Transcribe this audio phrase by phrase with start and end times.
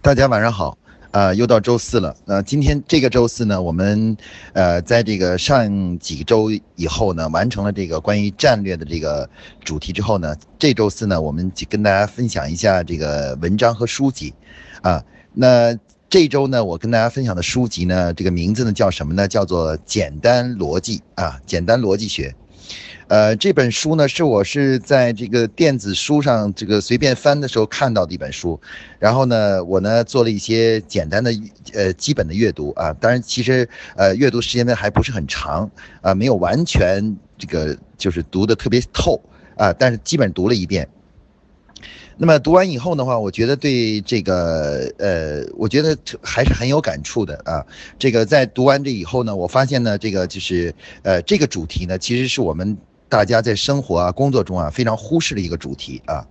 [0.00, 0.78] 大家晚上好，
[1.10, 2.14] 啊，又到周四了。
[2.24, 4.16] 那今天这个周四呢，我们
[4.52, 9.28] 呃，在这个上几周以后呢，完成了这个关于战略的这个
[9.64, 14.32] 主题之后呢，这周四呢，我们跟大家分享一下这个文章和书籍，
[14.82, 15.02] 啊，
[15.34, 15.76] 那
[16.08, 19.26] 这周呢，我跟大家分享的书籍呢，这个名字呢叫什么呢？
[19.26, 22.30] 叫做《简单逻辑》啊，《简单逻辑学》。
[23.08, 28.60] 呃，这本书呢是我是在这个电子书上这个随便翻的时候看到的一本书，
[28.98, 31.32] 然后呢，我呢做了一些简单的
[31.72, 33.66] 呃基本的阅读啊，当然其实
[33.96, 35.70] 呃阅读时间呢还不是很长
[36.02, 39.18] 啊，没有完全这个就是读的特别透
[39.56, 40.86] 啊，但是基本读了一遍。
[42.18, 47.64] 那么读完以后的话，我觉得对这个呃，我觉得还是很有感触的啊。
[47.98, 52.76] 这个在读完这以后呢，我发现呢，这个就是呃这个主题呢，其实是我们。
[53.08, 56.26] 大家在生活啊、工作中啊，非常忽视的一个主题啊。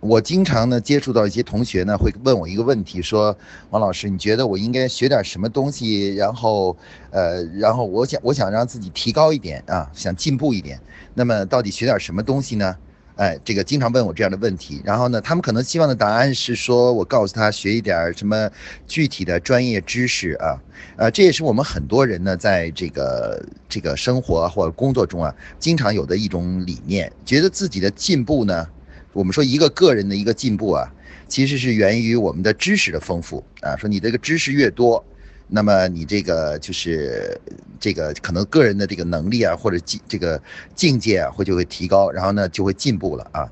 [0.00, 3.34] 我经常呢接触到一些同学呢，会问我一个问题，说
[3.70, 6.14] ：“王老师，你觉得我应该学点什么东西？
[6.14, 6.76] 然后，
[7.10, 10.78] 呃，然后我想，我想让自己提高一点啊，想进步一点。
[11.14, 12.76] 那么，到底学点什么东西呢？”
[13.16, 18.50] 哎，这个经常问我这样的问题，然后呢，他们可能希望的答案是说，我告诉他学一点什么
[18.88, 20.60] 具体的专业知识啊，
[20.96, 28.66] 呃，这也是我们很多人呢，在这个这个生活或者工作中啊，经常有的一种理念，觉得自己的进步呢，
[29.12, 30.92] 我们说一个个人的一个进步啊，
[31.28, 35.04] 其实是源于我们的知识的丰富啊，说你这个知识越多。
[35.46, 37.38] 那么你这个就是
[37.78, 40.40] 这个可能个人的这个能力啊，或者境这个
[40.74, 43.48] 境界啊，会就会提高，然后呢就会进步了啊。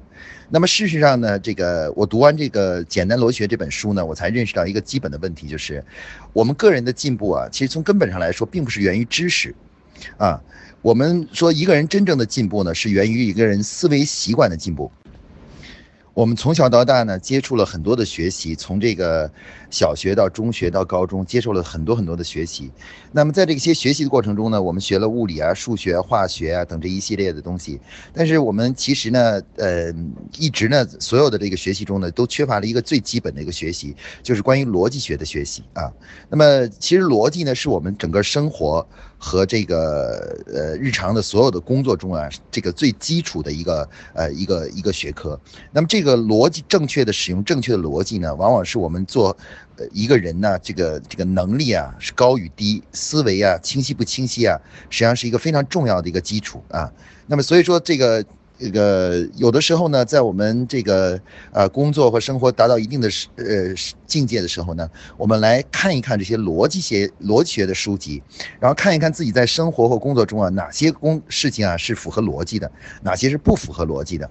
[0.48, 5.82] 那么事实上呢，这个我读完这个《简单逻辑学》这本书呢，我才认识到一个基本的问题，就是
[6.32, 9.54] 我们个人的进步啊，其实从根本上来说，并不是源于知识
[10.18, 10.42] 啊。
[10.82, 14.90] 我们说一个人真正的进步呢，是源于一个人思维习惯的进步。
[16.12, 19.32] 我们从小到大呢，接触了很多的学习，从这个
[19.72, 22.70] 小学到中学到高中，接受了很多很多的学习。
[23.10, 27.80] 那么在这些学习的过程中呢，我们学了物理啊、数学、化学啊等这一系列的东西。
[28.12, 29.92] 但是我们其实呢，呃，
[30.38, 35.90] 一直呢，所有的这个学习中呢，都缺乏了一个最基本的一个学习，就是关于逻辑学的学习啊。
[36.28, 38.86] 那么其实逻辑呢，是我们整个生活。
[39.24, 45.40] 和这个呃日常的所有的工作中啊，这个最基础的一个呃一个一个学科。
[45.70, 49.36] 那么这个逻辑正确的使用正确的逻辑呢，往往是我们做
[49.76, 54.58] 呃一个人呢这个这个能力啊是高与低，思维啊清晰不清晰啊，
[54.90, 56.92] 实际上是一个非常重要的一个基础啊。
[57.26, 58.24] 那么所以说这个。
[58.58, 63.74] 这个有的时候呢，在我们这个呃工作和生活达到一定的呃
[64.06, 68.22] 境界的时候呢，我们来看一看这些逻辑学、逻辑学的书籍，
[68.60, 72.70] 然后看一看自己在生活或工作中啊哪些工事情啊是符合逻辑的，
[73.02, 74.30] 哪些是不符合逻辑的。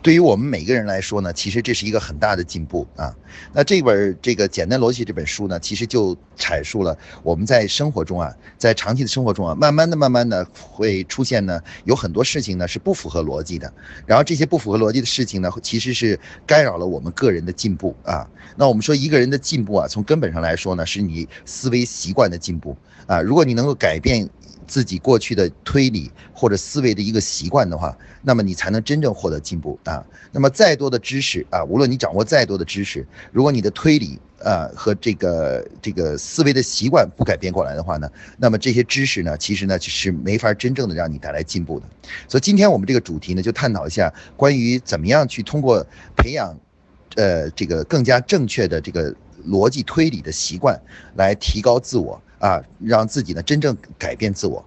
[0.00, 3.14] 对于我们每个人来说呢，其实这是一个很大的进步啊。
[3.52, 13.72] 那这本这个简单逻辑这本书呢，其实就阐述了我们在生活中啊，在长期的生活中啊，慢慢的、慢慢的会出现呢，有很多事情呢是不符合逻辑的。
[14.06, 18.26] 然后这些不符合逻辑的事情呢，其实是干扰了我们个人的进步啊。
[18.56, 22.76] 那我们说一个人的进步啊，从根本上来说呢，是你思维习惯的进步
[23.06, 23.20] 啊。
[23.20, 24.28] 如果你能够改变。
[24.68, 30.04] 自己过去的推理或者思维的一个习惯的话，那么你才能真正获得进步啊。
[30.30, 41.86] 那么再多的知识啊，无论你掌握再多的知识，如果你的推理啊和这个这个思维的习惯不改变过来的话呢，那么这些知识呢，其实呢是没法真正的让你带来进步的。
[42.28, 45.84] 所以今天我们这个主题呢，就探讨一下关于怎么样去通过
[46.14, 46.54] 培养，
[47.16, 49.12] 呃，这个更加正确的这个
[49.46, 50.78] 逻辑推理的习惯，
[51.16, 52.20] 来提高自我。
[52.38, 54.64] 啊，让自己呢真正改变自我。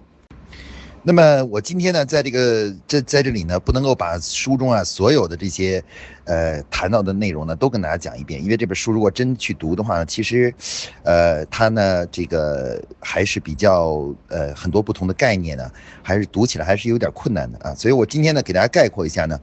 [1.04, 5.82] 那么我今天呢，在这个这在这里呢，不能够把书中啊所有的这些，
[6.22, 10.54] 呃谈到的内容呢都跟大家讲一遍，因为这本书如果真去读的话，其实，
[11.02, 15.68] 呃，它呢这个还是比较呃很多不同的概念呢，
[16.04, 17.74] 还是读起来还是有点困难的啊。
[17.74, 19.36] 所以我今天呢给大家概括一下呢。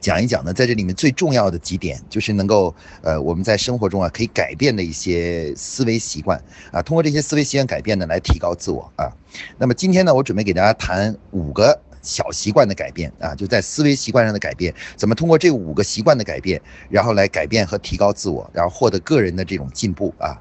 [0.00, 9.10] 讲一讲呢，在这里面最重要的几点，就是能够呃，我们在生活中啊可以改变的一些思维习惯啊，通过这些思维习惯改变呢，来提高自我啊。
[9.58, 16.60] 那么今天呢，我准备给大家谈五个小习惯的改变啊，就在思维习惯上的改变，怎么通过这五个习惯的改变，
[16.90, 20.36] 然后来改变和提高自我，然后获得个人的这种进步啊。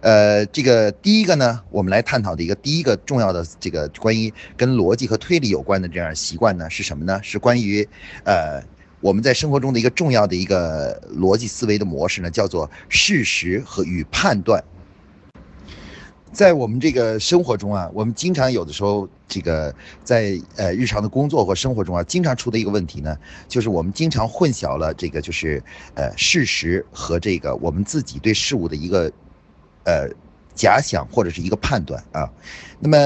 [0.00, 7.20] 呃，这个第一个呢，我们来探讨的一个第一个重要的这个关于跟逻辑和推理有关的这样习惯呢，是什么呢？
[7.22, 7.86] 是关于
[8.24, 8.62] 呃
[9.00, 14.62] 我们在生活中的一个重要的一个逻辑思维的模式呢，叫做事实和与判断。
[16.32, 23.16] 在我们这个生活中啊，我们经常有的时候，这个在呃日常的工作或生活中啊，经常出的一个问题呢，
[23.48, 25.62] 就是我们经常混淆了这个就是
[25.94, 29.10] 呃事实和这个我们自己对事物的一个
[29.86, 30.06] 呃
[30.54, 32.28] 假想或者是一个判断啊。
[32.78, 32.98] 那么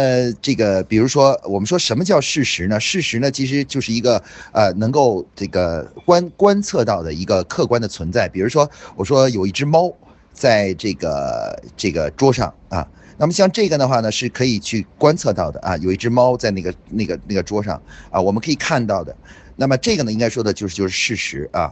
[0.42, 2.80] 这个比如说我们说什么叫事实呢？
[2.80, 8.28] 事实呢其实就是一个呃能够这个观观测到的一个客观的存在。
[8.28, 9.94] 比如说我说有一只猫
[10.32, 12.88] 在这个这个桌上啊。
[13.16, 17.78] 那么像这个的话呢，是可以去观测到的啊，有一只猫在那个那个那个桌上
[18.10, 19.14] 啊，我们可以看到的。
[19.60, 21.70] 那么这个呢，应该说的就是就是事实啊，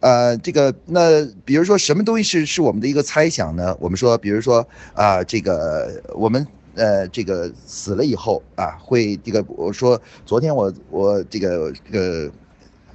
[0.00, 3.76] 呃，这个那比如说什么东西是是我们的一个猜想呢？
[3.78, 6.46] 我们说，比如说啊，这个我们
[6.76, 12.32] 呃这个死了以后啊，会这个我说昨天我我这个这个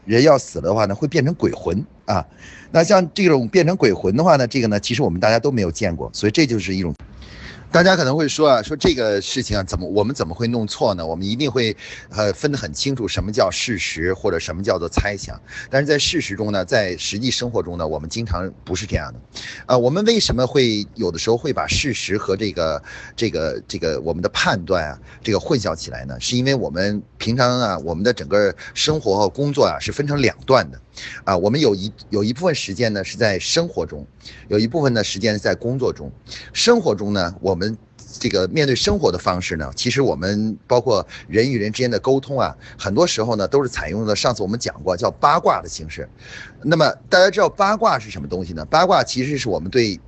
[0.05, 2.25] 人要死了的话呢，会变成鬼魂啊。
[2.71, 6.95] 那像这种变成鬼魂的话呢，这个呢，其实我们大家都没有见过，所以这就是一种。
[7.71, 11.07] 大家可能会说啊，说这个事情啊，怎么我们怎么会弄错呢？
[11.07, 11.75] 我们一定会，
[12.09, 15.39] 呃，分得很清楚，什么叫事实，或者什么叫做猜想。
[15.69, 19.19] 但是在事实中呢，在实际生活中呢，我们经常不是这样的。
[19.67, 22.83] 啊，我们为什么会有的时候会把事实和这个、
[23.15, 26.19] 这个、这个我们的判断啊，这个混淆起来呢？
[26.19, 30.77] 是因为我们平常啊，我们的整个生活和工作啊，是分成两段的。
[31.23, 34.05] 啊，我们有一有一部分时间呢是在生活中，
[34.47, 36.11] 有一部分的时间在工作中。
[36.53, 37.77] 生活中呢，我们
[38.19, 46.07] 这个面对生活的方式呢，其实我们包括人与人之间的沟通啊，很多时候呢都是采用的上次我们讲过叫八卦的形式。
[46.61, 48.65] 那么大家知道八卦是什么东西呢？
[48.65, 49.99] 八卦其实是我们对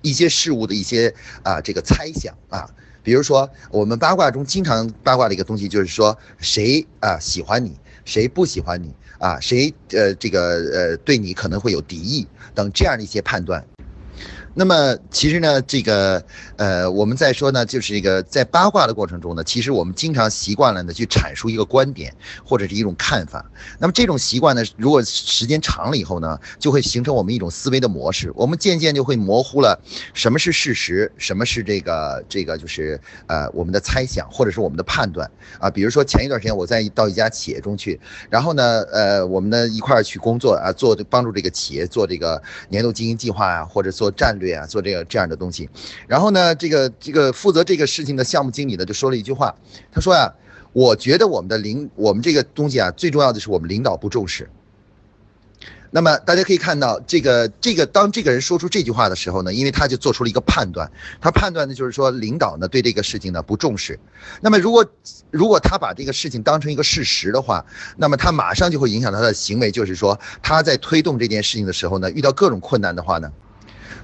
[0.00, 2.68] 一些事物的一些啊这个猜想啊，
[3.02, 8.94] 比如说我们八卦中经常八卦的一个东西就是说谁啊喜欢你，谁不喜欢你。
[9.18, 10.40] 啊，谁呃，这个
[10.72, 13.64] 呃，对你可能会有敌意等这样的一些判断。
[14.54, 16.24] 那么其实呢，这个
[16.58, 22.12] 呃，我们在说呢，就是一个在八卦的过程中呢，其实我们经常习惯了呢去阐述一个观点
[22.44, 23.48] 或者是一种看法。
[23.78, 28.32] 那么这种习惯呢，如果时间长了以后呢，就会形成我们一种思维的模式。
[28.34, 29.80] 我们渐渐就会模糊了
[30.14, 35.70] 什么是事实，什么是这个这个就是呃我们的猜想或者是我们的判断啊。
[35.70, 44.48] 比如说前一段时间我在到一家企业中去，然后呢呃我们呢一块儿去工作啊，做帮助这个企业做这个年度经营计划啊，或者做战略。
[44.48, 45.68] 啊，做这个这样的东西，
[46.06, 49.54] 然后呢，那这个这个负责这个事情的项目经理呢，就说了一句话，
[49.92, 50.32] 他说呀，
[50.72, 54.48] 我觉得我们的领我们这个东西啊，最重要的是我们领导不重视。
[55.90, 60.90] 那么大家可以看到，这个这个当这个人说出这句话的时候呢，因为他就做出了一个判断，
[61.20, 63.98] 他判断的就是说领导呢对这个事情呢不重视。
[64.40, 64.86] 那么如果
[65.30, 67.62] 如果他把这个事情当成一个事实的话，
[67.98, 73.30] 那么他马上就会影响他的行为，就是说他在推动这件事情的时候呢，遇到各种困难的话呢。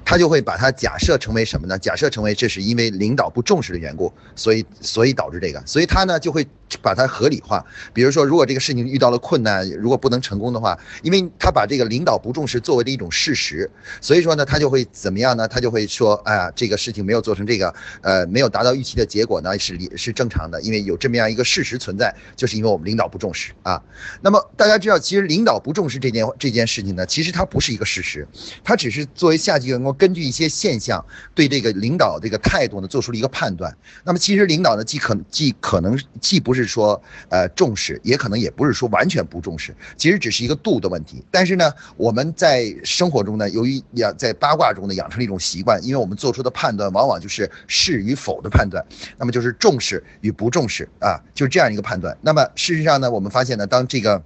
[0.04, 1.78] 他就会把它假设成为什么呢？
[1.78, 6.46] 假设成为这是因为领导不重视的缘故，所以所以导致这个，所以他呢就会
[6.82, 7.64] 把它合理化。
[7.92, 13.70] 比如说，如果这个事情遇到了困难，如果不能成功的话，因为他把这个领导不重视作为的一种事实，
[14.00, 15.48] 所以说呢，他就会怎么样呢？
[15.48, 23.82] 他就会说，哎呀，这个事情没有做成这个，呃，没有达到预期的结果呢，是理是正常的，因为有这么样一个事实存在，就是因为我们领导不重视啊。
[24.20, 28.26] 那么大家知道，其实领导不重视这件这件事情呢，其实它不是一个事实，
[28.62, 29.93] 它只是作为下级员工。
[29.94, 31.04] 根据一些现象，
[31.34, 33.74] 对这个领导这个态度呢，做出了一个判断。
[34.04, 41.24] 那么其实领导呢，既可既可能既不是说呃重视，也可能也不是说完全不重视，其实只是一个度的问题。
[41.30, 48.84] 但是呢，我们在生活中呢，由于养在八卦中呢养成了一种习惯，因为我们做出的判断往往就是是与否的判断，
[49.18, 52.16] 那么就是重视与不重视啊，就是这样一个判断。
[52.20, 54.22] 那么事实上呢，我们发现呢，当这个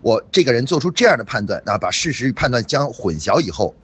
[0.00, 3.74] 我这个人做出这样的判断啊，把事实与判断相混淆以后。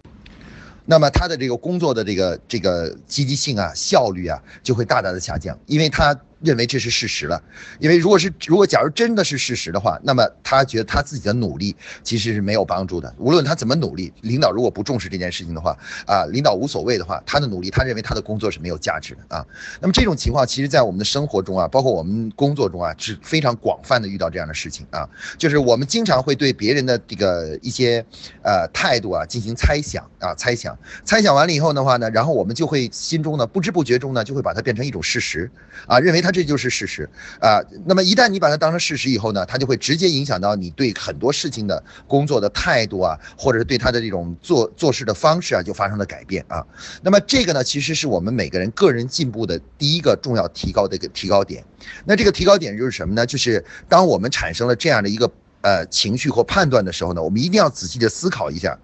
[0.85, 6.19] 那么他的这个工作的这个这个积极性啊、效率啊，就会大大的下降，因为他。
[6.45, 7.43] 认为这是事实了，
[7.81, 13.13] 因为如果是如果假如真的是事实的话，那么他觉得他自己的努力其实是没有帮助的。
[13.19, 15.75] 无论他怎么努力，领导如果不重视这件事情的话，
[16.07, 19.47] 啊，领导无所谓的话，他的努力，他认为他的工作是没有价值的啊。
[19.81, 25.09] 那么这种情况，其实在我们的生活中啊，包括我们工作中啊，是非常广泛的遇到这样的事情啊。
[25.39, 28.05] 就是我们经常会对别人的这个一些
[28.43, 35.51] 呃态度啊进行猜想啊，猜想，猜想完了以后的话呢，然后我们就会心中呢不知不觉中呢就会把它变成一种事实
[35.87, 36.34] 啊，认为他。
[36.35, 37.09] 这就是事实
[37.41, 37.63] 啊。
[37.87, 46.67] 那么一旦你把它当成事实以后呢，它就会直接影响到你对很多事情的工作的态度啊，或者是对他的这种做做事的方式啊，就发生了改变啊。
[47.03, 51.65] 那么这个呢，其实是我们每个人个人进步的第一个重要提高的一个提高点。
[52.05, 53.25] 那这个提高点就是什么呢？
[53.25, 58.77] 就是当我们产生了这样的一个呃情绪或判断的时候呢，我们一定要仔细的思考一下。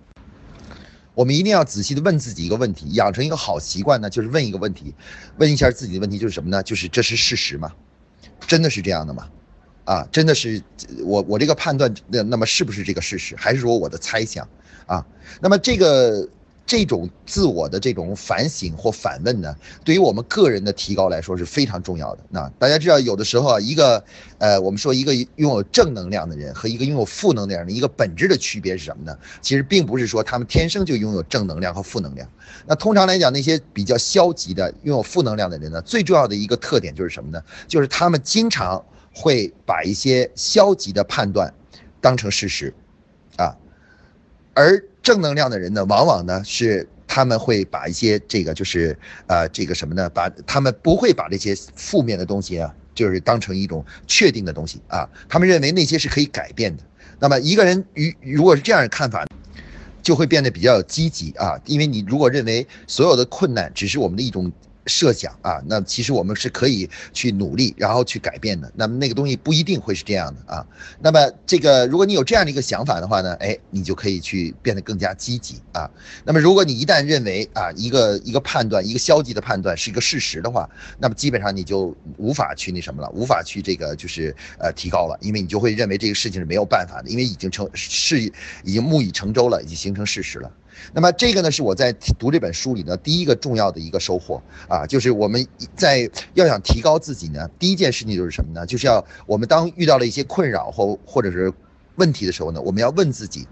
[1.20, 4.94] 我们一定要仔细的问自己一个问题，养成一个好习惯呢，就是问一个问题，
[5.36, 6.62] 问一下自己的问题就是什么呢？
[6.62, 7.70] 就是这是事实吗？
[8.46, 9.28] 真的是这样的吗？
[9.84, 10.62] 啊，真的是
[11.04, 14.48] 我我这个判断那那么是不是这个事实，还是说我的猜想
[14.86, 15.04] 啊？
[15.42, 16.26] 那么这个。
[16.70, 22.20] 这种自我的这种反省或反问呢，对于我们个人的提高来说是非常重要的。
[22.30, 24.04] 那大家知道，有的时候啊，一个
[24.38, 29.18] 呃，我们说一个拥有正能量的人和一个拥有负能量的一个本质的区别是什么呢？
[29.42, 32.28] 其实并不是说他们天生就拥有正能量和负能量。
[32.68, 37.42] 那通常来讲，那些比较消极的、拥有负能量的人呢，最重要的一个特点就是什么呢？
[37.66, 38.80] 就是他们经常
[39.12, 41.52] 会把一些消极的判断
[42.00, 42.72] 当成事实，
[43.34, 43.56] 啊，
[44.54, 44.80] 而。
[45.10, 56.84] 正能量的人呢，往往呢是他们会把一些这个就是呃这个什么呢，把他们不会把这些负面的东西啊，就是当成一种确定的东西啊，他们认为那些是可以改变的。
[57.18, 59.26] 那么一个人如如果是这样的看法，
[60.00, 64.52] 就会变得比较积极啊，因为你如果认为所有的困难只是我们的一种。
[64.86, 68.70] 设想啊，那其实我们是可以去努力，然后去改变的。
[68.74, 70.66] 那么那个东西不一定会是这样的啊。
[71.00, 75.88] 那么这个，如果你有这样的一个想法的话呢，哎，你就可以去变得更加积极啊。
[76.24, 80.68] 那么如果你一旦认为啊，一个一个判断，一个消极的判断是一个事实的话，
[80.98, 88.20] 那么基本上你就无法去那什么了，无法去这个就是呃提高了，因为你就会认为这个事情是没有办法的，因为已经成是
[88.64, 90.50] 已经木已成舟了，已经形成事实了。
[90.92, 95.46] 那么这个呢，是我在读这本书里呢第一个重要的一个收获啊，就是我们
[95.76, 98.66] 在要想提高自己呢，第一件事情就是什么呢？
[98.66, 101.52] 就是要我们当遇到了一些困扰或或者是
[101.96, 103.46] 问题的时候呢，我们要问自己，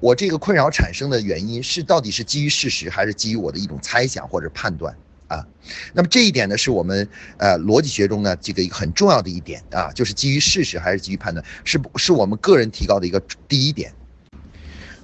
[0.00, 4.94] 我这个困扰产生的原因是到底是基于事实，还是基于我的一种猜想或者判断
[5.28, 5.46] 啊？
[5.94, 7.08] 那么这一点呢，是我们
[7.38, 13.92] 呃逻辑学中呢这个一个很重要的一点啊，就是基于事实还是基于判断，是是我们个人提高的一个第一点。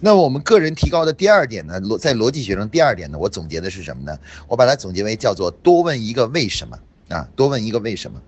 [0.01, 1.81] 那我们个人提高的第二点呢？
[1.81, 4.17] 逻在逻辑学中，第二点呢，我总结的是什么呢？
[4.47, 6.79] 我把它总结为叫做多问一个为什么
[7.09, 8.21] 啊，多问一个为什么。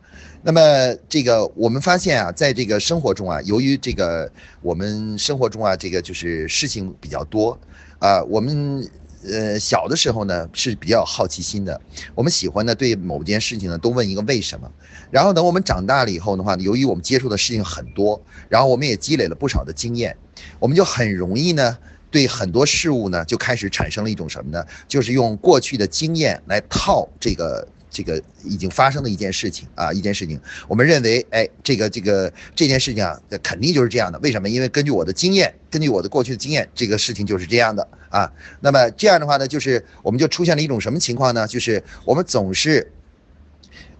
[0.42, 0.60] 那么
[1.08, 4.30] 这个我们发现啊，在这个生活中啊，由于这个
[4.62, 7.56] 我们生活中啊，这个就是事情比较多
[7.98, 8.88] 啊，我们
[9.24, 11.80] 呃小的时候呢是比较好奇心的，
[12.14, 14.70] 我们喜欢呢对某件事情呢都问一个为什么。
[15.10, 20.16] 然后等我们长大了以后的话，由于我们接触的事情很多，然后我们也积累了不少的经验。
[20.58, 21.76] 我们就很容易呢，
[22.10, 24.64] 对很多事物呢，就开始产生了一种什么呢？
[24.88, 30.40] 就是用过去的经验来套这个这个已经发生的一件事情啊，一件事情。
[30.68, 34.18] 我们认为，哎，这个这个这件事情啊，肯定就是这样的。
[34.20, 34.48] 为什么？
[34.48, 38.32] 因为根据我的经验，根据我的过去的经验，这个事情就是这样的啊。
[38.60, 41.46] 那么这样的话呢，就是我们就出现了一种什么情况呢？
[41.46, 42.90] 就是我们总是，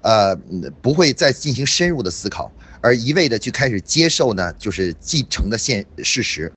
[0.03, 0.37] 呃，
[0.81, 2.51] 不会再进行深入的思考。
[2.83, 6.51] 而一味的去开始接受呢，就是继承的现事实。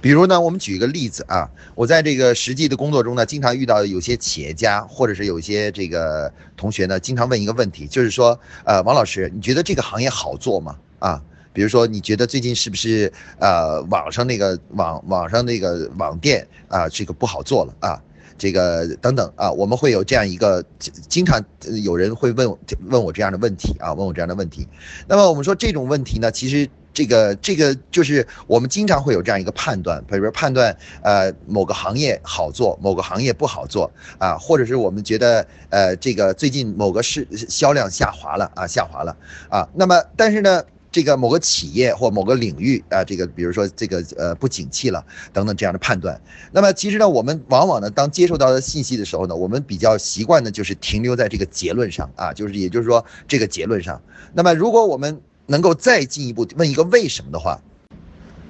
[0.00, 10.76] 比如呢，我们举一个例子啊，我在这个实际的工作中呢，经常遇到有些企业家或者是有些这个同学呢，经常问一个问题，就是说，呃，王老师，你觉得这个行业好做吗？
[10.98, 18.00] 啊，比如说，你觉得最近是不是呃网上那个网网上那个网店啊，这个不好做了啊？
[18.38, 20.64] 这个等等啊，我们会有这样一个，
[21.10, 21.44] 经常
[21.84, 22.56] 有人会问
[22.88, 24.66] 问我这样的问题啊，问我这样的问题。
[25.06, 39.16] 那么我们说这种问题呢，其实这个这个就是我们经常会有这样一个判断，比如说判断呃某个行业好做，某个行业不好做啊，或者是我们觉得呃这个最近某个是销量下滑了啊，下滑了
[39.48, 39.68] 啊。
[39.74, 40.62] 那么但是呢？
[40.92, 46.20] 这个某个企业或某个领域啊，这个比如说这个呃不景气了等等这样的判断，
[46.50, 54.02] 那么其实呢，我们往往呢当接受到的信息的时候呢，我们比较习惯的就是停留在这个结论上啊，就是也就是说这个结论上。
[54.34, 57.60] 那么如果我们能够再进一步问一个为什么的话。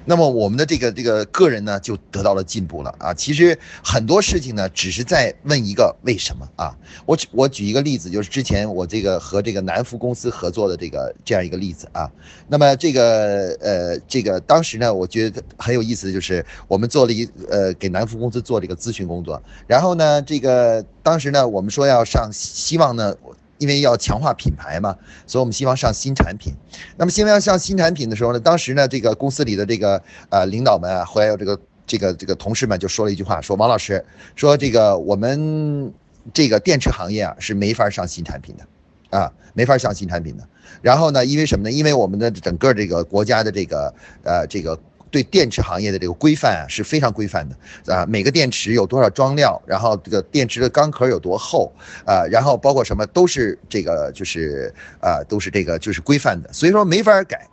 [0.03, 3.13] 那么我们的这个这个个人呢，就得到了进步了啊！
[3.13, 6.75] 其实很多事情呢，只是在问一个为什么啊！
[7.05, 12.09] 我我举一个例子，就是之前我这个和这个南孚公司合作的这个这样一个例子啊。
[12.47, 23.15] 那么这个呃这个当时呢，我觉得很有意思的就是我们做了一呃给南孚公司做这个咨询工作，然后呢这个当时呢我们说要上，希望呢。
[23.61, 26.51] 因为要强化品牌嘛，所以我们希望上新产品。
[26.97, 34.03] 那么，希望要上新产品的时候呢，当时呢，这个公司里的这个呃领导们啊，还有这个这个这个同事们就说了一句话，说王老师
[34.35, 35.93] 说这个我们
[36.33, 38.65] 这个电池行业啊是没法上新产品的，
[39.15, 40.43] 啊，没法上新产品的。
[40.81, 41.71] 然后呢，因为什么呢？
[41.71, 44.79] 因为我们的整个这个国家的这个呃这个。
[45.11, 51.71] 对电池行业的这个规范啊是非常规范的啊，每个电池有多少装料，然后这个电池的钢壳有多厚
[52.05, 57.45] 啊，然后包括什么都是这个就是啊都是这个就是规范的，所以说没法改。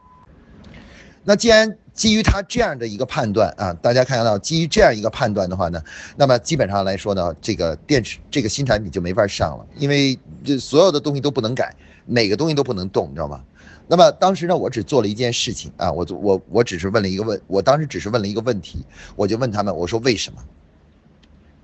[1.24, 5.82] 那既然基于他这样的一个判断啊，大家看得到，基于这样一个判断的话呢，
[6.16, 11.74] 那么基本上来说呢，这个电池这个新产品就没法上了，因为这所有的东西都不能改，
[12.06, 13.42] 哪个东西都不能动，你知道吗？
[13.90, 18.85] 那么当时呢，我只做了一件事情啊，我我我只是问了一个问，我当时只是问了一个问题，
[19.16, 20.45] 我就问他们，我说为什么？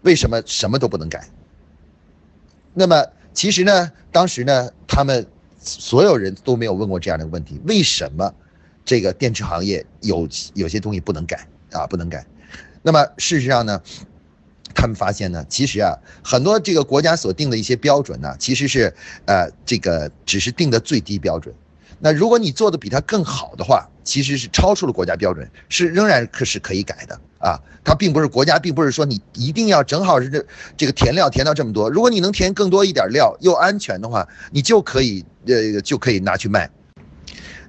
[0.02, 1.28] 为什么什么都不能改？
[2.72, 5.26] 那么其实呢，当时呢，他们
[5.60, 8.34] 所有人都没有问过这样的问题，为什么
[8.84, 12.26] 这个电池行业有有些东西不能改啊，不能改？
[12.82, 13.82] 那么事实上呢，
[14.74, 18.94] 他们发现呢，其实啊，很多这个国家所定的一些标准呢，其实是
[19.26, 21.54] 呃这个只是定的最低标准。
[22.00, 27.58] 那如果你做的比它更好的话，其实是超出了国家标准，是仍然可是可以改的啊。
[27.82, 30.44] 它并不是国家，并不是说你一定要正好是这
[30.76, 31.90] 这个填料填到这么多。
[31.90, 36.70] 如果你能填更多一点料又安全的话，你就可以呃就可以拿去卖。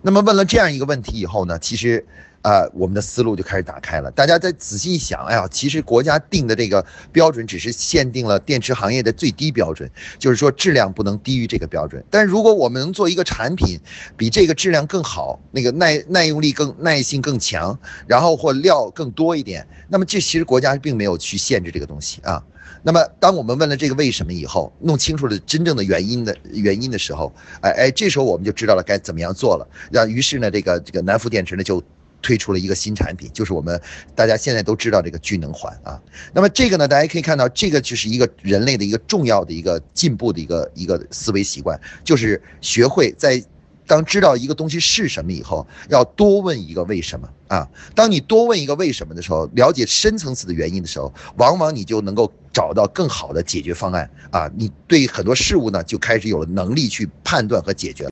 [0.05, 2.05] 那么问了这样一个问题以后呢，其实。
[2.45, 4.11] 啊，我们的思路就开始打开了。
[4.11, 12.05] 大家再仔细一想，哎呀，其实国家定的这个标准只是限定了电池行业的最低标准，就是说质量不能低于这个标准。
[12.11, 13.79] 但如果我们能做一个产品，
[14.15, 22.43] 比这个质量更好，那个耐耐用力更耐性更强，然后或料更多一点，那么这其实国家并没有去限制这个东西啊。
[22.83, 29.67] 那么当我们问了这个为什么以后，弄清楚了真正的原因的原因的时候，哎哎，这时候我们就知道了该怎么样做了。
[29.91, 31.83] 让于是呢，这个这个南孚电池呢就。
[32.21, 33.79] 推出了一个新产品，就是我们
[34.15, 36.01] 大家现在都知道这个聚能环啊。
[36.33, 43.39] 那么这个呢，大家可以看到，这个就是一个人类的一个重要的一个进步的一个一个思维习惯，就是学会在
[43.87, 47.67] 当知道一个东西是什么以后，要多问一个为什么啊。
[47.93, 54.49] 当你多问一个为什么的时候，了解深层次的原因的时候，往往你就能够找到更好的解决方案啊。
[54.55, 58.11] 你对很多事物呢，就开始有了能力去判断和解决了。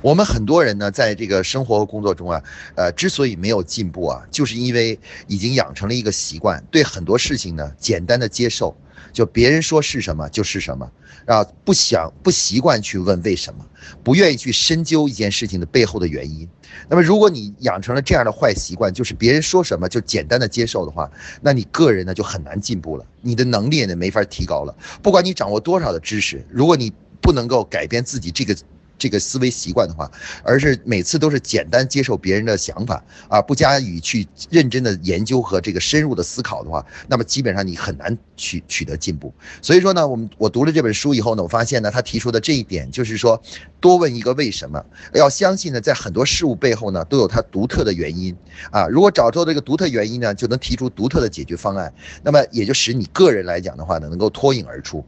[0.00, 2.40] 我们很多人呢，在这个生活和工作中啊，
[2.76, 4.96] 呃，之所以没有进步啊，就是因为
[5.26, 8.76] 已经养成了一个习惯，对很多事情呢，简单的接受，
[9.12, 10.90] 就别人说是什么就是什么，
[11.26, 13.66] 啊，不想不习惯去问为什么，
[14.02, 16.48] 不愿意去深究一件事情的背后的原因。
[16.88, 24.74] 那么，如果你养成了这样的坏习惯，就是别人说什么就简单的接受的话，那你个人呢就很难进步了，你的能力呢没法提高了。
[25.02, 28.56] 不管你掌握多少的知识，如果你不能够改变自己这个。
[28.98, 30.10] 这个思维习惯的话，
[30.42, 39.32] 而是每次都是简单接受别人的想法啊，不加以去认真的研究和这个深入的思考的话，那么基本上你很难取取得进步。
[39.62, 43.40] 所以说呢，我们我读了这本书以后呢，我发现呢，他提出的这一点就是说，
[43.80, 44.84] 多问一个为什么，
[45.14, 48.36] 要相信呢，在很多事物背后呢，都有它独特的原因
[48.70, 48.86] 啊。
[48.88, 55.04] 如果找到这个独特原因呢，就能提出独特的解决方案，那么也就使你个人来讲的话呢，能够脱颖而出。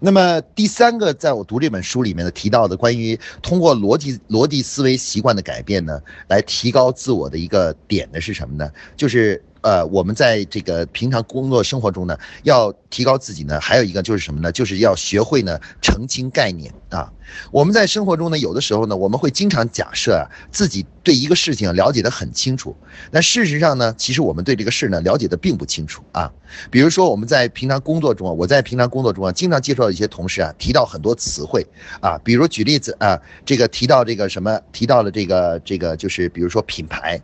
[0.00, 8.70] 那么第三个，在我读这本书里面的提到的关于通过逻辑逻辑思维习惯的改变呢，来提高自我的一个点的是什么呢？
[8.96, 9.42] 就是。
[9.62, 14.50] 呃，我们在这个平常工作生活中呢，要提高自己呢，还有一个就是什么呢？
[14.50, 17.12] 就是要学会呢澄清概念啊。
[17.52, 22.74] 我们在生活中呢，有的时候呢，我们会经常假设啊，自己对一个事情了解的很清楚。
[23.10, 26.32] 那事实上呢，其实我们对这个事呢了解的并不清楚啊。
[26.70, 31.66] 比如说我们在平常工作中，我在平常工作中啊，经常接触到一些同事啊，提到很多词汇
[32.00, 37.20] 啊，比如举例子啊，这个提到这个什么，提到了这个这个就是比如说品牌，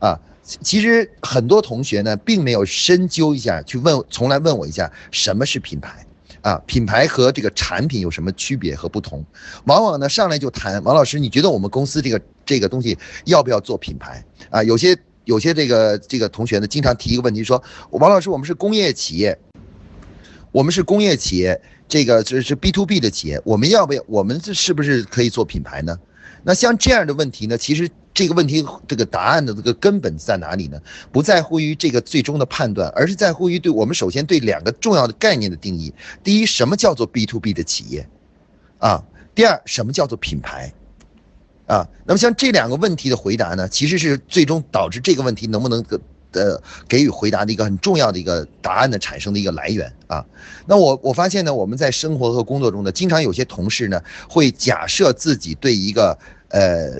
[0.00, 0.18] 啊。
[0.46, 6.06] 其实很多同学呢，并没有深究一下，去问，从来问我一下什么是品牌，
[6.40, 9.24] 啊，品牌和这个产品有什么区别和不同？
[9.64, 14.24] 往往呢，上来就谈王老师，你觉得我们公司这个这个东西要不要做品牌？
[14.50, 19.36] 啊，有些有些这个这个同学呢，经常提一个问题，说王老师，我们是工业企业，
[20.52, 24.04] 我们是工业企业，这个这是 B to B 的企业，我们要不要？
[24.06, 25.98] 我们这是不是可以做品牌呢？
[26.44, 27.90] 那像这样的问题呢，其实。
[28.16, 30.80] 这个问题这个答案的这个根本在哪里呢？
[31.12, 35.92] 不在乎于这个最终的判断，而是在乎于对我们首先对两个重要的概念的定义。
[36.24, 38.08] 第一，什么叫做 B to B 的企业？
[38.78, 40.72] 啊，第二，什么叫做品牌？
[41.66, 45.84] 啊，那么像这两个问题的回答呢，其实是最终导致这个问题能不能
[46.32, 50.24] 呃给予回答的一个很重要的一个答案的产生的一个来源啊。
[50.64, 56.98] 那我我发现呢，我们在生活和工作中呢，经常有些同事呢会假设自己对一个呃。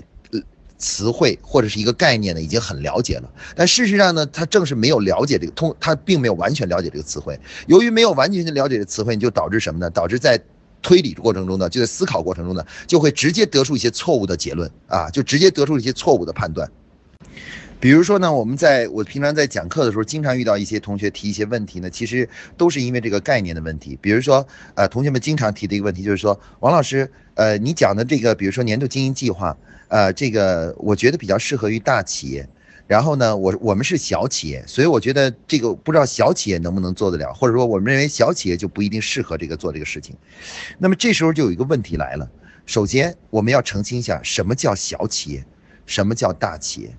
[0.79, 7.39] 词汇或者是一个概念呢，已经很了解了，但事实上呢，他正是没有了解这个通，他并没有完全了解这个词汇。
[7.67, 9.89] 由于没有完全的了解这个词汇，就导致什么呢？
[9.89, 10.39] 导致在
[10.83, 16.71] 推理的过程中呢，就在思考过程中呢，就会直接得出一些错误的结论啊，就直接得出一些错误的判断。
[17.81, 23.99] 比如说呢，我们在我平常在讲课的时候，经常遇到一些同学提一些问题呢，其实都是因为这个概念的问题。
[24.01, 29.57] 比如说，呃，同学们经常提的一个问题就是说，王老师，呃，你讲的这个，比如说年度经营计划。
[29.89, 32.49] 呃，这个我觉得比较适合于大企业，
[32.87, 40.17] 然后呢，我我们是小企业，所以我觉得这个不知道小企业能不能做得了，或者说我们认为小企业就不一定适合这个做这个事情。
[40.79, 42.29] 那么这时候就有一个问题来了，
[42.65, 45.45] 首先我们要澄清一下什么叫小企业，
[45.87, 46.97] 什么叫大企业，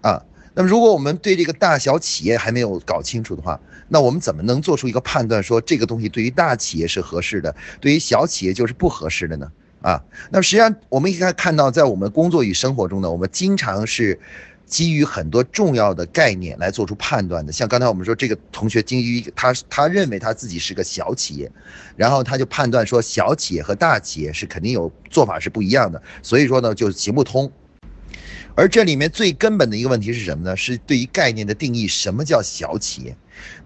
[0.00, 0.22] 啊，
[0.54, 9.50] 那么如果我们对这个大小企业还没有搞清楚的话，那我们怎么能做出一个判断，说这个东西对于大企业是合适的，对于小企业就是不合适的呢？
[9.86, 14.18] 啊，那么实际上我们应该看到，在我们工作与生活中呢，我们经常是。
[14.66, 21.48] 基于很多重要的概念来做出判断的，像刚才我们说这个同学基于他他认为他自己是个小企业，
[21.94, 27.48] 然后他就判断说小企业和大企业是肯定有做法是不一样的，所以说呢就行不通。
[28.56, 30.56] 而这里面最根本的一个问题是什么呢？
[30.56, 33.16] 是对于概念的定义，什么叫小企业？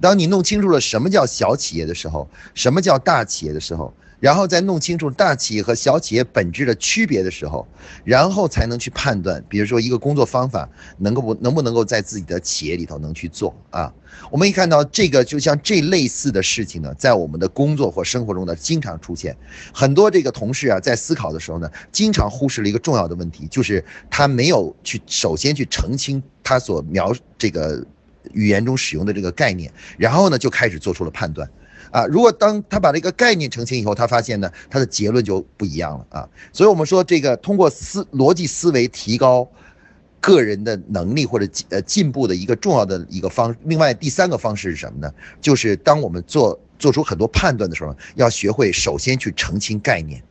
[0.02, 3.94] 当你弄清楚了什么叫小企业的时候，什么叫大企业的时候。
[4.20, 7.66] 然后再弄清楚大企业和小企业本质的区别的时候，
[8.04, 13.92] 然后才能去判断，比如说一个工作方法能够不能不能够在自己的企业里头能去做啊？
[14.30, 19.35] 我们一看到这个，就像这类似的事情呢，在我们的工作或生活中呢，经常出现。
[19.72, 27.83] 很多这个同事啊，在思考的时候呢，经常忽视了一个重要的问题，就是他没有去首先去澄清他所描这个
[28.33, 31.48] 语言中使用的这个概念，然后呢，就开始做出了判断。
[31.90, 36.28] 啊，如果当他把这个概念澄清以后，他发现呢，他的结论就不一样了啊。
[36.52, 39.48] 所以，我们说这个通过思逻辑思维提高
[40.20, 43.54] 个人的能力或者呃进步的一个重要的一个方。
[43.64, 45.12] 另外，第三个方式是什么呢？
[45.40, 50.22] 就是当我们做做出很多判断的时候，要学会首先去澄清概念。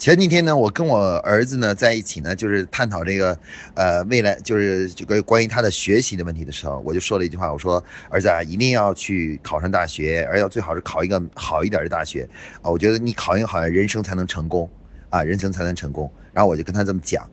[0.00, 3.38] 前几天呢，我跟我儿子呢在一起呢，就是探讨这个，
[3.74, 12.26] 呃，未来就是这个关于他的学习的问题的时候，我就说了一句话，我说儿子啊，一定要去考上大学，而要最好是考一个好一点的大学
[12.62, 14.66] 啊，我觉得你考一个好，人生才能成功
[15.10, 16.10] 啊，人生才能成功。
[16.32, 17.28] 然后我就跟他这么讲，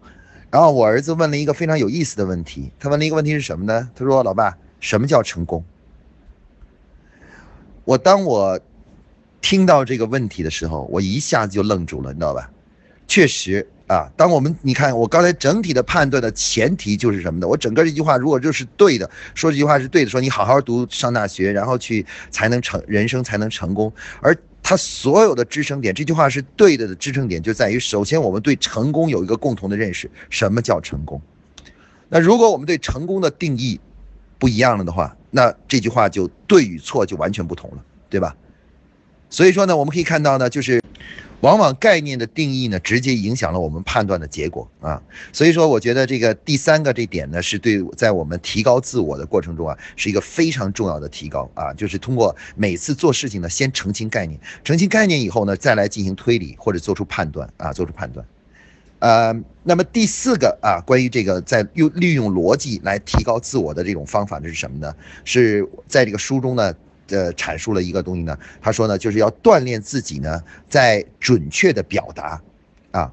[0.51, 3.89] 然后我儿子问了一个非常有意思的问题，他问了一个问题是什么呢？
[3.95, 5.63] 他说：“老爸，什么叫成功？”
[7.85, 8.59] 我当我
[9.39, 12.51] 听到这个问题的时候，我一下子就愣住了，你知道吧？
[13.07, 17.47] 确实啊，当我们你看我刚才整体的判断的前提就是什么呢？
[17.47, 23.91] 我整个这句话如果就是对的，说这句话是对的，说你好好读上大学，然后去才能成人生才能成功。
[24.21, 31.21] 而他所有的支撑点，这句话是对的的支撑点就在于，首先我们对成功有一个共同的认识，什么叫成功？
[32.09, 33.79] 那如果我们对成功的定义
[34.37, 37.77] 不一样了的话，那这句话就对与错就完全不同了，
[38.09, 38.35] 对吧？
[39.29, 40.81] 所以说呢，我们可以看到呢，就是。
[41.41, 44.99] 往往概念的定义呢，直接影响了我们判断的结果啊。
[45.31, 51.71] 所以说，我觉得这个第三个这点呢，是对在我们提高自我的过程中啊，是一个非常重要的提高啊。
[51.73, 58.25] 就是通过每次做事情呢，先澄清概念，澄清概念以后呢，再来进行推理或者做出判断啊，做出判断。
[58.99, 64.91] 呃，那么第四个啊，关于这个在用利用逻辑来提高自我的这种方法，这是什么呢？
[65.23, 66.73] 是在这个书中呢。
[67.09, 68.37] 呃，阐述了一个东西呢。
[68.61, 72.41] 他说呢，就是要锻炼自己呢，在准确的表达，
[72.91, 73.11] 啊，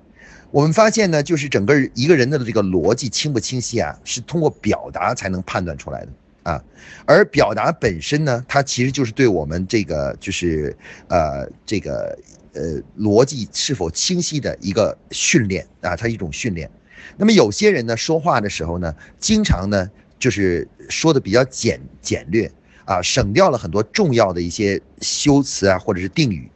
[0.51, 6.09] 我们发现呢，就是整个一个人的这个逻辑清不清晰啊，是通过表达才能判断出来的
[6.51, 6.63] 啊。
[7.07, 10.77] 而表达本身呢，它其实就是对我们这个就是
[11.09, 12.19] 呃这个
[12.53, 16.71] 呃逻辑是否清晰的一个训练啊，它一种训练。
[17.17, 22.51] 那么有些人呢，说话的时候呢，经常呢就是说的比较简简略。
[22.85, 26.51] 啊，省掉了很多重要的一些修辞啊，或者是定语。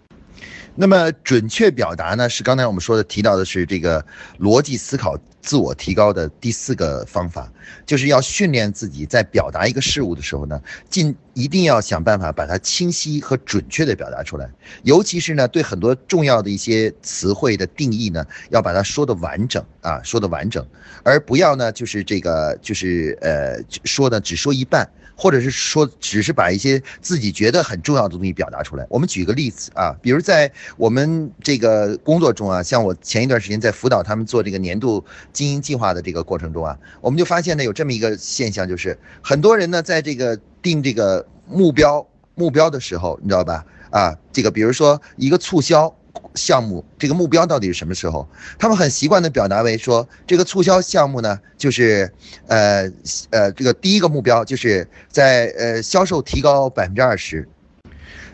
[0.81, 4.05] 那么准确表达呢，是刚才我们说的提到的是这个
[4.39, 7.51] 逻辑思考自我提高的第四个方法，
[7.85, 14.49] 就是要训练自己在表达一个事物的时候呢，尽一定要想办法把它清晰和准确的表达出来。
[14.85, 20.65] 尤其是呢，对很多重要的一些词汇的定义呢，要把它说的完整啊，说的完整，
[21.03, 24.89] 而不要呢，就是这个就是呃说的只说一半。
[25.21, 28.87] 或者是说，只是把一些自己觉得很重要的东西表达出来。
[28.89, 43.65] 我们举个例子啊，比如在我们这个工作中啊，像我前一段时间在辅导他们做这个年度经营计划的这个过程中啊，我们就发现呢，有这么一个现象，就是很多人呢，在这个定这个目标目标的时候，你知道吧？
[43.91, 45.93] 啊，这个比如说一个促销。
[46.35, 48.29] 项目这个目标到底是什么时候？
[48.59, 52.13] 他们很习惯的表达为说，这个促销项目呢，就是
[52.47, 52.91] 呃
[53.31, 57.49] 呃，这个第一个目标就是在呃销售提高百分之二十。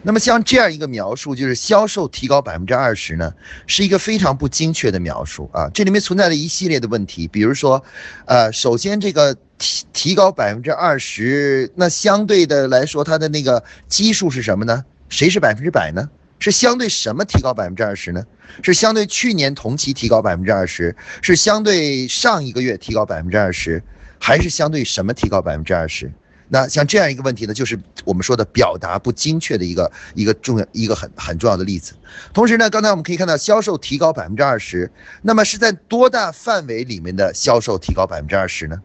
[0.06, 3.32] 那么像这样一个描述，就是销售提高百分之二十呢，
[3.66, 5.70] 是一个非常不精确的描述啊。
[5.72, 7.82] 这里面存在着一系列的问题，比如说，
[8.26, 14.84] 呃，首先这个提提高百分之二十，那相对的来说，它的那个基数是什么呢？
[15.08, 16.10] 谁是百分之百呢？
[16.44, 18.22] 是相对什么提高百分之二十呢？
[18.62, 23.83] 是相对去年同期提高百分之二十，是相对上一个月提高百分之二十，
[24.20, 26.12] 还是相对什么提高百分之二十？
[26.48, 31.94] 那像这样一个问题呢，就是我们说的表达不精确的一个一个重要一个很很重要的例子。
[32.35, 38.83] 同时呢，刚才我们可以看到销售提高百分之二十，那么是在多大范围里面的销售提高百分之二十呢？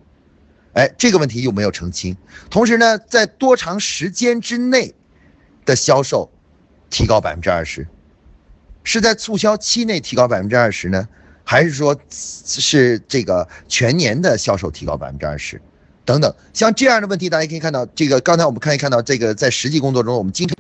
[0.76, 2.16] 哎，这个问题又没有澄清。
[2.50, 4.96] 同时呢，在多长时间之内
[5.66, 6.32] 的销售
[6.90, 7.88] 提高百分之二十，
[8.84, 11.08] 是在促销期内提高百分之二十呢，
[11.44, 15.62] 还是说是这个全年的销售提高百分之二十？
[16.06, 20.56] 等等，像这样的问题，大家可以看到，这个刚才我们可以看到，这个在实际工作中，我们经常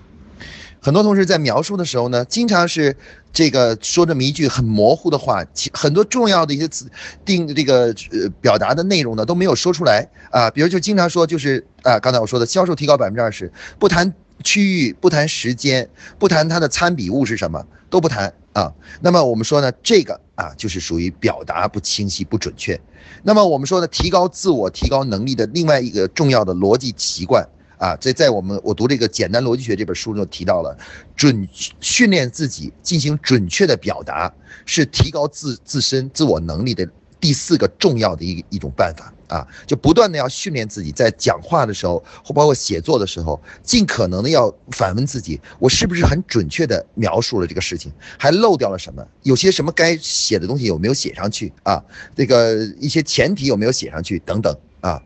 [0.79, 2.95] 很多同事在描述的时候呢，经常是
[3.33, 6.87] 这个说这么一句很模糊的话，其很多重要的一些词
[7.25, 10.07] 定这个呃表达的内容呢都没有说出来。
[10.29, 18.73] 啊，比如就经常说就是啊，刚才我说的销售提高百分之二十，不谈区域，不谈时间，不谈它的参比物是什么，都不谈啊。
[19.01, 22.79] 那么我们说呢，这个啊就是属于表达不清晰、不准确。
[23.23, 27.47] 那么我们说呢，提高自我、提高能力的另外一个重要的逻辑习惯
[27.77, 30.77] 啊，这在我们我读这个《简单逻辑学》这本书中提到了，
[31.15, 31.47] 准
[31.79, 34.33] 训练自己进行准确的表达，
[34.65, 36.87] 是提高自自身自我能力的。
[37.21, 47.91] 第四个重要的一一种办法啊，就不断的要训练自己，在讲话的时候或包括写作的时候，尽可能的要反问自己：我是不是很准确的描述了这个事情？
[48.17, 49.07] 还漏掉了什么？
[49.21, 51.83] 有些什么该写的东西有没有写上去啊？
[52.15, 54.17] 这个一些前提有没有写上去？
[54.25, 55.01] 等等啊。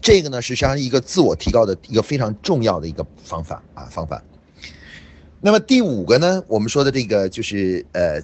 [0.00, 4.22] 这个呢是，实际上一个自我提高的一个非常重要的一个方法啊方法。
[5.40, 8.22] 那么第五个呢，我们说的这个就是呃。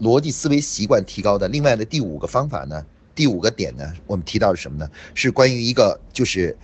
[0.00, 2.86] 逻辑思维习惯提高的另外的第五个方法呢，
[3.18, 4.88] 第五个点呢，我们提到是什么呢？
[5.12, 6.56] 是关于一个就是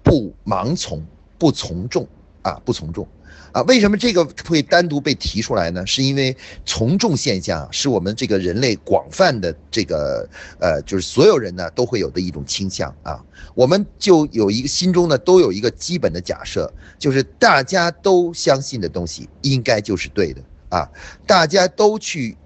[0.00, 1.04] 不盲从、
[1.36, 2.06] 不从众
[2.42, 3.04] 啊，不从众
[3.50, 3.62] 啊。
[3.62, 5.84] 为什么这个会单独被提出来呢？
[5.84, 10.28] 是因为从众现象是我们这个人类广泛的这个
[10.60, 13.20] 呃，就是所有人呢都会有的一种倾向啊。
[13.56, 20.88] 我们就有一个心中呢都有一个基本的假设，就是大家都相信的东西应该就是对的啊，
[21.26, 22.36] 大家都去。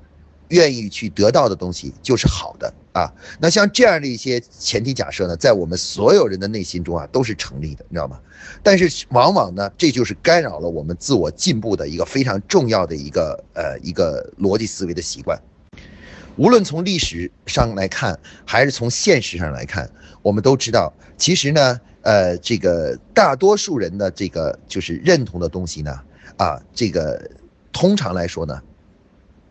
[0.48, 3.12] 愿意去得到的东西就是好的啊。
[3.40, 8.18] 那像这样的一些前提假设呢，在我们所有人的内心中啊，都是成立的，你知道吗？
[8.62, 15.40] 但是往往呢，这就是干扰了我们自我进步的一个非常重要的一个呃一个逻辑思维的习惯。
[16.36, 19.90] 无论从历史上来看，还是从现实上来看，
[20.22, 26.00] 我们都知道，其实呢，呃，这个大多数人的这个就是认同的东西呢，
[26.36, 27.30] 啊，这个
[27.72, 28.60] 通常来说呢。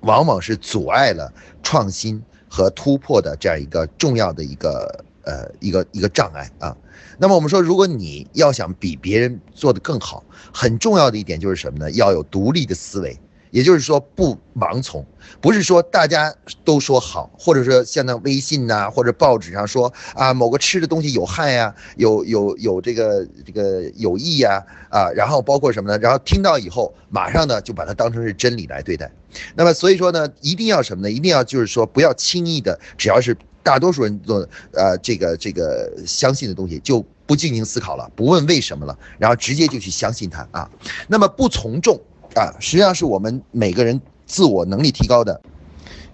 [0.01, 2.19] 往往是阻碍了创新
[2.51, 6.75] 和突破的这样一个重要的一个呃一个一个障碍啊。
[7.17, 10.21] 那么我们说，如果你要想比别人做得更好，
[10.53, 11.89] 很重要的一点就是什么呢？
[11.91, 13.17] 要有独立的思维。
[13.51, 15.05] 也就是说，不盲从，
[15.39, 16.33] 不是说大家
[16.63, 25.97] 都说好，或者说像那微信呐，或者报纸上说啊，某个吃的东西有害呀，有有有这个这个有益呀，啊，然后包括什么呢？
[25.99, 29.11] 然后听到以后，马上呢就把它当成是真理来对待。
[29.55, 31.11] 那么所以说呢，一定要什么呢？
[31.11, 40.69] 一定要就是说，不要轻易的，只要是大多数人做呃这个这个相信的东西，就不进行思考了，不问为什么了，然后直接就去相信它啊。
[41.09, 41.99] 那么不从众。
[42.35, 45.41] 啊，实际上是我们每个人自我能力提高的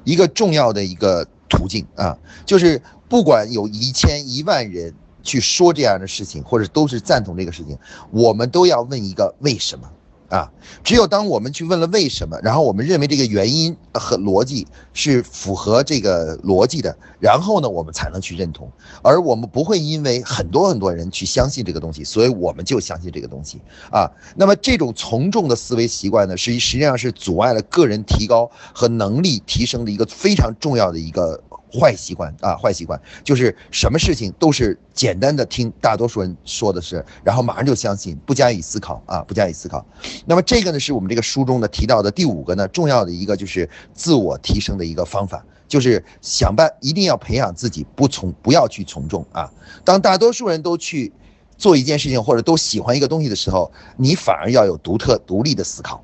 [0.03, 7.77] 一个重要的一个途径啊，就是不管有一千一万人去说这样的事情，或者都是赞同这个事情，
[8.12, 9.89] 我们都要问一个为什么。
[10.30, 10.52] 啊，
[10.84, 18.70] 只有当我们去问了为什么，然后我们认为这个原因和逻辑是符合这个逻辑的，然后呢，我们才能去认同。
[19.02, 24.12] 而我们不会因为很多很多人去相信这个东西，所以我们就相信这个东西啊。
[24.36, 31.42] 那么这种从众的思维习惯呢，实实际上是阻碍了个人提高和能力提升的一个非常重要的一个。
[31.71, 39.86] 坏习惯啊，坏习惯就是什么事情都是简单的听大多数人说的是，然后马上就相信，不加以思考啊，不加以思考。
[40.25, 49.51] 那么这个呢，是我们这个书中呢提到的第五个呢重要的一个就是自我提升的一个方法，就是想办一定要培养自己不从不要去从众啊。
[49.84, 51.12] 当大多数人都去
[51.58, 56.03] 做一件事情或者都喜欢一个东西的时候，你反而要有独特独立的思考。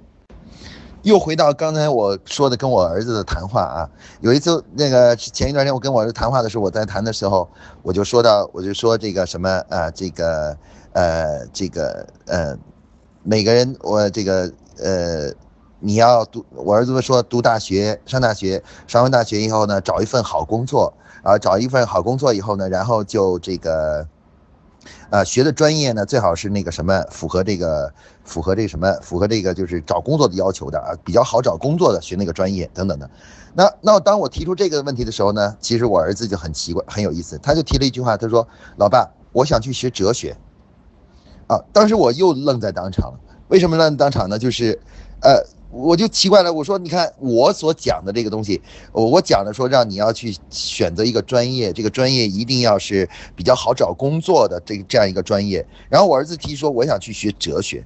[1.03, 3.89] 又回到刚才我说的跟我儿子的谈话啊，
[4.21, 7.47] 有一次那个前一段时间我跟我儿子谈话的时候，我在谈的时候，
[7.81, 10.57] 我就说到，我就说这个什么啊，这个
[10.93, 12.57] 呃，这个呃，
[13.21, 14.49] 每个人我这个
[14.81, 15.29] 呃，
[15.79, 24.07] 你要读，我儿子说读大学，上大学，上完大学以后呢，找一份好工作啊，找一份好工作以后呢，然后就这个
[25.09, 27.93] 呃，学的专业呢最好是那个什么符合这个
[28.23, 33.09] 符合这个什么符合这个就是找工作的要求的啊，比较好找工作的学那个专业等等的。
[33.53, 40.35] 那那当我提出这个问题的时候呢，其实我儿子就很奇怪，很有意思，他就提了一句话，他说：“老爸，我想去学哲学。”
[41.47, 43.13] 啊，当时我又愣在当场。
[43.49, 44.39] 为什么愣当场呢？
[44.39, 44.79] 就是，
[45.21, 45.43] 呃。
[45.73, 55.65] 我就奇怪了，我说，你看我所讲的这个东西，我讲的说让你要去选择一个专业，这个专业一定要是比较好找工作的这这样一个专业。
[55.89, 57.83] 然后我儿子提说我想去学哲学。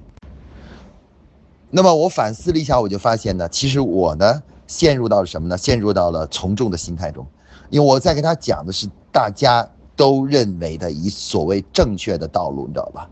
[1.70, 5.56] 那么我反思了一下，我就发现呢，其实我呢陷入到了什么呢？
[5.56, 7.26] 陷入到了从众的心态中，
[7.70, 13.08] 因为我在跟他讲的是大家都认为的以所谓正确的道路，你知道吧？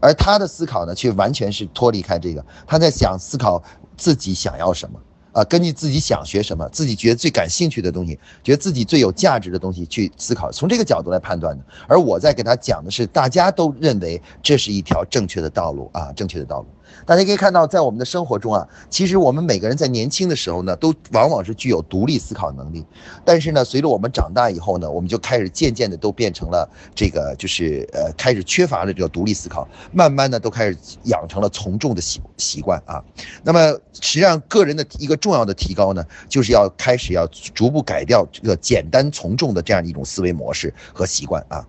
[0.00, 3.62] 而他的思考呢，却完全是脱离开这个，他在想思考。
[3.98, 4.98] 自己想要什么
[5.32, 5.44] 啊？
[5.44, 11.64] 根据自己想学什么，自己觉得最感兴趣的东西，觉得自己最有价值的东西去思考，从这个角度来判断的。
[11.86, 16.66] 而我在给他讲的是，大家都认为这是一条正确的道路啊，正确的道路。
[17.06, 22.84] 大家可以看到，在我们的生活中啊，其实我们每个人在年轻的时候呢，都往往是具有独立思考能力。
[23.24, 33.02] 但是呢，随着我们长大以后呢，我们就开始渐渐的都变成了这个，就是呃，开始缺乏了这个独立思考，慢慢的都开始养成了从众的习习惯啊。
[33.42, 41.66] 那么实际上，个人的一个重要的提高呢，就是要开始要逐步改掉这个简单从众的这样一种思维模式和习惯啊。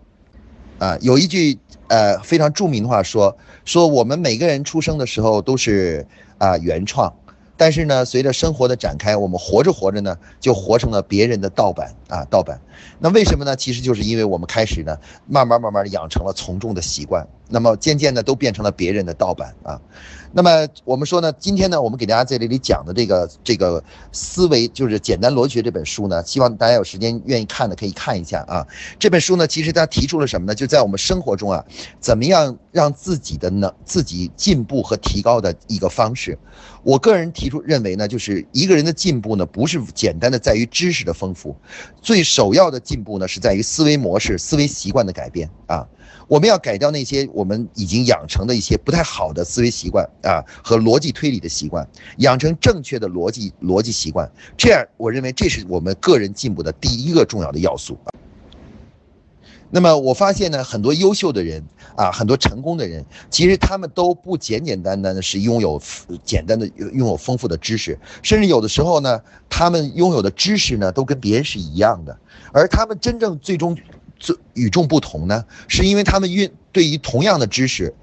[0.79, 7.13] 啊，有一句呃非常著名的话说说我们每个人出生的时候都是啊原创，
[7.57, 12.57] 但是呢，随着生活的展开，我们活着活着呢，就活成了别人的盗版啊盗版。
[12.99, 13.55] 那为什么呢？
[13.55, 14.97] 其实就是因为我们开始呢，
[15.27, 19.81] 慢慢慢慢的养成了从众的习惯，那么渐渐的都变成了别人的盗版啊。
[20.31, 28.65] 那么我们说呢，今天呢，我们给大家在这里讲的这个这个思维，就是简单逻辑学这本书呢，希望大家有时间愿意看的可以看一下啊。
[28.99, 30.53] 这本书呢，其实它提出了什么呢？
[30.53, 31.65] 就在我们生活中啊，
[31.99, 36.37] 怎么样让自己的能自己进步和提高的一个方式。
[36.83, 41.55] 我个人提出认为呢，就是一个人的进步呢，不是简单的在于知识的丰富，
[42.01, 45.87] 最首要的进步呢，是在于思维模式、思维习惯的改变啊。
[46.29, 51.85] 我们要改掉那些我们已经养成的一些不太好的思维习惯啊和逻辑推理的习惯，
[52.17, 57.97] 养成正确的逻辑逻辑习惯，这样我认为这是我们个人进步的第一个重要的要素。
[59.71, 61.63] 那么我发现呢，很多优秀的人
[61.95, 65.81] 啊，很多成功的人，其实他们都不简简单单的是拥有
[66.23, 72.15] 简单的拥有丰富的知识，甚至有的时候呢，他们拥有的知识呢都跟别人是一样的，
[72.53, 73.75] 而他们真正最终。
[74.19, 77.93] 最与众不同呢，是因为他们运对于同样的知识，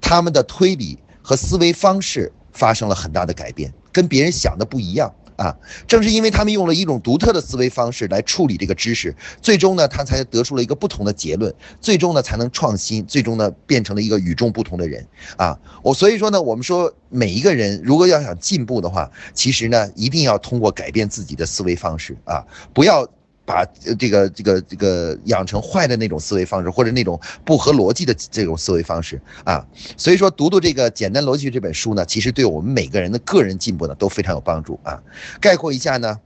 [0.00, 5.56] 他们的推理和思维方式发生了很大的改变，跟别人想的不一样啊。
[5.86, 15.06] 正是因为他们用了一种独特的思维方式来处理这个知识，最终呢，他才得出了一个不同的结论，最终呢，才能创新，最终呢，变成了一个与众不同的人
[15.36, 15.56] 啊。
[15.82, 23.08] 我所以说呢，我们说每一个人如果要想进步的话，其实呢，一定要通过改变自己的思维方式啊，不要。
[23.50, 23.66] 把
[23.98, 35.02] 这个这个这个养成坏的那种思维方式，或者那种不合逻辑的这种思维方式啊，所以说读读这个简单逻辑这本书呢，其实对我们每个人的个人进步呢都非常有帮助啊。
[35.40, 36.16] 概括一下呢，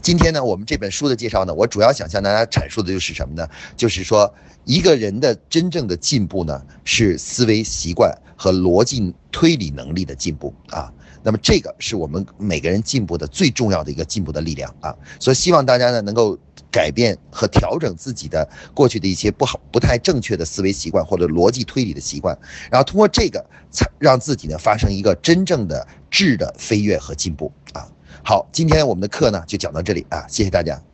[0.00, 3.48] 今天呢我们这本书的介绍呢，我主要想向大家阐述的就是什么呢？
[3.76, 4.32] 就是说
[4.64, 10.92] 一个人的真正的进步呢，是思维习惯和逻辑推理能力的进步啊。
[11.22, 16.38] 那么这个是我们每个人进步的最重要的一个进步的力量啊，所以希望大家呢能够
[16.70, 22.36] 改变和调整自己的过去的一些不好、不太正确的思维习惯或者逻辑推理的习惯，
[22.70, 27.86] 然后通过这个才让自己呢发生一个真正的质的飞跃和进步啊。
[28.24, 30.91] 好，今天我们的课呢就讲到这里啊，谢谢大家。